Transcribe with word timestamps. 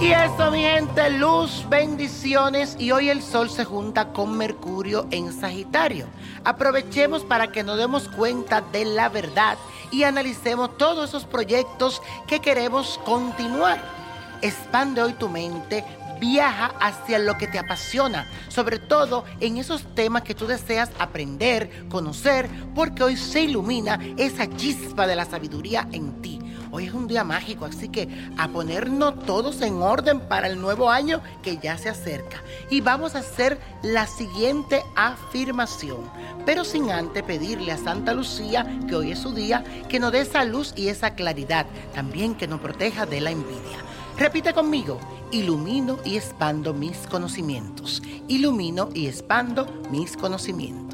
de 0.00 1.10
luz, 1.10 1.66
bendiciones 1.68 2.76
y 2.78 2.92
hoy 2.92 3.10
el 3.10 3.20
sol 3.20 3.50
se 3.50 3.64
junta 3.64 4.12
con 4.12 4.36
Mercurio 4.38 5.08
en 5.10 5.32
Sagitario. 5.32 6.06
Aprovechemos 6.44 7.24
para 7.24 7.48
que 7.48 7.64
nos 7.64 7.78
demos 7.78 8.08
cuenta 8.08 8.60
de 8.60 8.84
la 8.84 9.08
verdad 9.08 9.58
y 9.90 10.04
analicemos 10.04 10.76
todos 10.78 11.08
esos 11.08 11.24
proyectos 11.24 12.00
que 12.28 12.38
queremos 12.38 13.00
continuar. 13.04 13.82
Expande 14.40 15.02
hoy 15.02 15.14
tu 15.14 15.28
mente, 15.28 15.84
viaja 16.20 16.74
hacia 16.80 17.18
lo 17.18 17.36
que 17.36 17.48
te 17.48 17.58
apasiona, 17.58 18.30
sobre 18.48 18.78
todo 18.78 19.24
en 19.40 19.56
esos 19.56 19.82
temas 19.96 20.22
que 20.22 20.34
tú 20.34 20.46
deseas 20.46 20.90
aprender, 21.00 21.88
conocer, 21.88 22.48
porque 22.74 23.02
hoy 23.02 23.16
se 23.16 23.42
ilumina 23.42 23.98
esa 24.16 24.48
chispa 24.56 25.08
de 25.08 25.16
la 25.16 25.24
sabiduría 25.24 25.88
en 25.90 26.22
ti. 26.22 26.27
Hoy 26.70 26.86
es 26.86 26.92
un 26.92 27.08
día 27.08 27.24
mágico, 27.24 27.64
así 27.64 27.88
que 27.88 28.08
a 28.36 28.48
ponernos 28.48 29.24
todos 29.24 29.62
en 29.62 29.80
orden 29.82 30.20
para 30.20 30.48
el 30.48 30.60
nuevo 30.60 30.90
año 30.90 31.22
que 31.42 31.56
ya 31.56 31.78
se 31.78 31.88
acerca. 31.88 32.42
Y 32.70 32.80
vamos 32.80 33.14
a 33.14 33.20
hacer 33.20 33.58
la 33.82 34.06
siguiente 34.06 34.82
afirmación, 34.94 35.98
pero 36.44 36.64
sin 36.64 36.90
antes 36.90 37.22
pedirle 37.22 37.72
a 37.72 37.78
Santa 37.78 38.12
Lucía, 38.12 38.66
que 38.86 38.96
hoy 38.96 39.12
es 39.12 39.18
su 39.18 39.32
día, 39.32 39.64
que 39.88 39.98
nos 39.98 40.12
dé 40.12 40.20
esa 40.20 40.44
luz 40.44 40.74
y 40.76 40.88
esa 40.88 41.14
claridad, 41.14 41.66
también 41.94 42.34
que 42.34 42.46
nos 42.48 42.60
proteja 42.60 43.06
de 43.06 43.20
la 43.20 43.30
envidia. 43.30 43.78
Repite 44.18 44.52
conmigo, 44.52 44.98
ilumino 45.30 45.98
y 46.04 46.16
expando 46.16 46.74
mis 46.74 46.98
conocimientos. 47.06 48.02
Ilumino 48.26 48.88
y 48.92 49.06
expando 49.06 49.66
mis 49.90 50.16
conocimientos. 50.16 50.87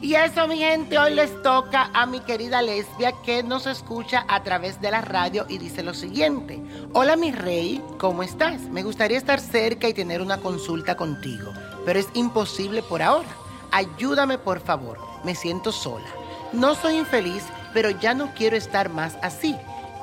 Y 0.00 0.14
eso, 0.14 0.48
mi 0.48 0.58
gente, 0.58 0.98
hoy 0.98 1.14
les 1.14 1.42
toca 1.42 1.90
a 1.92 2.06
mi 2.06 2.20
querida 2.20 2.62
lesbia 2.62 3.12
que 3.22 3.42
nos 3.42 3.66
escucha 3.66 4.24
a 4.28 4.42
través 4.42 4.80
de 4.80 4.90
la 4.90 5.02
radio 5.02 5.44
y 5.48 5.58
dice 5.58 5.82
lo 5.82 5.92
siguiente. 5.92 6.60
Hola, 6.94 7.16
mi 7.16 7.32
rey, 7.32 7.82
¿cómo 7.98 8.22
estás? 8.22 8.62
Me 8.62 8.82
gustaría 8.82 9.18
estar 9.18 9.40
cerca 9.40 9.88
y 9.88 9.94
tener 9.94 10.22
una 10.22 10.38
consulta 10.38 10.96
contigo, 10.96 11.52
pero 11.84 11.98
es 11.98 12.08
imposible 12.14 12.82
por 12.82 13.02
ahora. 13.02 13.28
Ayúdame, 13.72 14.38
por 14.38 14.60
favor. 14.60 14.98
Me 15.24 15.34
siento 15.34 15.70
sola. 15.70 16.08
No 16.52 16.74
soy 16.74 16.96
infeliz, 16.96 17.44
pero 17.74 17.90
ya 17.90 18.14
no 18.14 18.32
quiero 18.34 18.56
estar 18.56 18.88
más 18.88 19.16
así. 19.22 19.54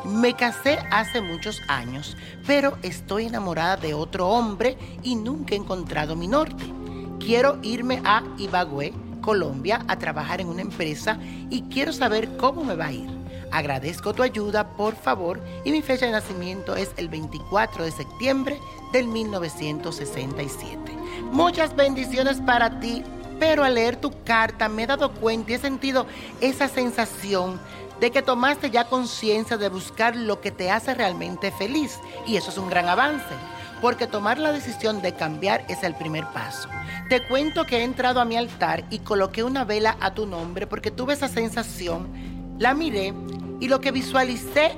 Me 0.06 0.34
casé 0.36 0.80
hace 0.92 1.22
muchos 1.22 1.62
años, 1.68 2.16
pero 2.46 2.78
estoy 2.84 3.26
enamorada 3.26 3.78
de 3.78 3.94
otro 3.94 4.30
hombre 4.30 4.78
y 5.04 5.16
nunca 5.16 5.56
he 5.56 5.58
encontrado 5.58 6.16
mi 6.16 6.28
norte. 6.28 6.64
Quiero 7.20 7.60
irme 7.64 8.02
a 8.06 8.24
Ibagüe, 8.38 8.94
Colombia, 9.30 9.86
a 9.88 10.00
trabajar 10.00 10.42
en 10.42 10.48
una 10.48 10.64
empresa 10.64 11.20
y 11.52 11.62
quiero 11.70 11.94
saber 11.94 12.36
cómo 12.38 12.64
me 12.64 12.74
va 12.74 12.88
a 12.88 12.94
ir. 12.94 13.12
Agradezco 13.52 14.12
tu 14.12 14.24
ayuda, 14.24 14.70
por 14.70 14.96
favor, 14.96 15.40
y 15.64 15.72
mi 15.72 15.84
fecha 15.84 16.08
de 16.08 16.14
nacimiento 16.14 16.76
es 16.76 16.90
el 16.98 17.10
24 17.10 17.84
de 17.84 17.92
septiembre 17.92 18.60
del 18.92 19.06
1967. 19.08 20.80
Muchas 21.32 21.76
bendiciones 21.76 22.42
para 22.42 22.80
ti, 22.80 23.04
pero 23.40 23.64
al 23.64 23.76
leer 23.76 23.98
tu 23.98 24.12
carta 24.24 24.68
me 24.68 24.82
he 24.82 24.88
dado 24.88 25.12
cuenta 25.12 25.52
y 25.52 25.54
he 25.54 25.60
sentido 25.60 26.08
esa 26.42 26.68
sensación 26.68 27.60
de 28.00 28.10
que 28.10 28.24
tomaste 28.24 28.72
ya 28.72 28.86
conciencia 28.86 29.58
de 29.58 29.70
buscar 29.70 30.16
lo 30.16 30.42
que 30.42 30.50
te 30.50 30.72
hace 30.72 30.96
realmente 30.96 31.52
feliz. 31.52 32.00
Y 32.26 32.36
eso 32.38 32.50
es 32.50 32.58
un 32.58 32.72
gran 32.72 32.88
avance, 32.88 33.36
porque 33.82 34.08
tomar 34.08 34.38
la 34.38 34.52
decisión 34.52 35.02
de 35.02 35.14
cambiar 35.14 35.66
es 35.68 35.84
el 35.84 35.96
primer 35.96 36.26
paso. 36.28 36.70
Te 37.10 37.26
cuento 37.28 37.66
que 37.66 37.78
he 37.78 37.84
entrado 37.84 38.20
a 38.20 38.26
mi 38.26 38.38
altar 38.38 38.84
y 38.90 39.00
coloqué 39.00 39.44
una 39.44 39.66
vela 39.66 39.98
a 40.00 40.14
tu 40.14 40.26
nombre 40.26 40.68
porque 40.68 40.92
tuve 40.92 41.14
esa 41.14 41.28
sensación, 41.28 42.08
la 42.60 42.74
miré 42.74 43.14
y 43.60 43.68
lo 43.68 43.82
que 43.82 43.92
visualicé 43.92 44.74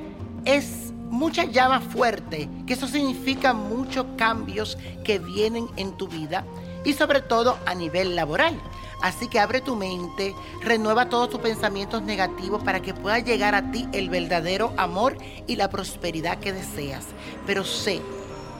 es 0.45 0.91
mucha 1.09 1.43
llama 1.43 1.81
fuerte, 1.81 2.49
que 2.65 2.73
eso 2.73 2.87
significa 2.87 3.53
muchos 3.53 4.05
cambios 4.17 4.77
que 5.03 5.19
vienen 5.19 5.67
en 5.75 5.97
tu 5.97 6.07
vida 6.07 6.45
y 6.85 6.93
sobre 6.93 7.21
todo 7.21 7.57
a 7.65 7.75
nivel 7.75 8.15
laboral. 8.15 8.57
Así 9.01 9.27
que 9.27 9.39
abre 9.39 9.61
tu 9.61 9.75
mente, 9.75 10.35
renueva 10.61 11.09
todos 11.09 11.29
tus 11.29 11.39
pensamientos 11.39 12.03
negativos 12.03 12.63
para 12.63 12.81
que 12.81 12.93
pueda 12.93 13.19
llegar 13.19 13.55
a 13.55 13.71
ti 13.71 13.87
el 13.93 14.09
verdadero 14.09 14.73
amor 14.77 15.17
y 15.47 15.55
la 15.55 15.69
prosperidad 15.69 16.39
que 16.39 16.53
deseas. 16.53 17.07
Pero 17.47 17.65
sé, 17.65 17.99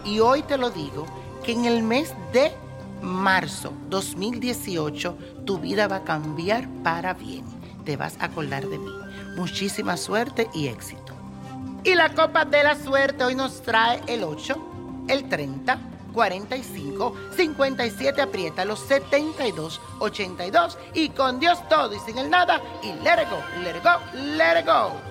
y 0.05 0.19
hoy 0.19 0.43
te 0.43 0.57
lo 0.57 0.69
digo, 0.69 1.05
que 1.43 1.53
en 1.53 1.65
el 1.65 1.83
mes 1.83 2.13
de 2.33 2.51
marzo 3.01 3.73
2018 3.89 5.17
tu 5.45 5.57
vida 5.57 5.87
va 5.87 5.97
a 5.97 6.03
cambiar 6.03 6.67
para 6.83 7.13
bien. 7.13 7.43
Te 7.85 7.97
vas 7.97 8.15
a 8.19 8.25
acordar 8.25 8.67
de 8.67 8.77
mí. 8.77 8.91
Muchísima 9.35 9.97
suerte 9.97 10.49
y 10.53 10.67
éxito. 10.67 11.13
Y 11.83 11.95
la 11.95 12.13
copa 12.13 12.45
de 12.45 12.63
la 12.63 12.75
suerte 12.75 13.23
hoy 13.23 13.35
nos 13.35 13.61
trae 13.63 14.01
el 14.07 14.23
8, 14.23 15.05
el 15.07 15.27
30 15.27 15.79
45 16.13 17.15
57 17.35 18.21
aprieta 18.21 18.65
los 18.65 18.79
72 18.81 19.79
82 19.99 20.77
y 20.93 21.09
con 21.09 21.39
Dios 21.39 21.57
todo 21.69 21.95
y 21.95 21.99
sin 21.99 22.17
el 22.17 22.29
nada 22.29 22.61
y 22.83 22.87
let 23.03 23.23
it 23.23 23.29
go, 23.29 23.41
let 23.63 23.77
it 23.77 23.83
go, 23.83 23.99
let 24.37 24.59
it 24.59 24.65
go. 24.65 25.10